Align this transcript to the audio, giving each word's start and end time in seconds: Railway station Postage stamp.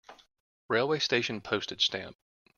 Railway 0.67 0.97
station 0.97 1.41
Postage 1.41 1.85
stamp. 1.85 2.17